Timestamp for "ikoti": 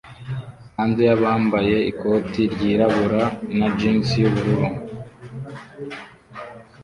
1.91-2.41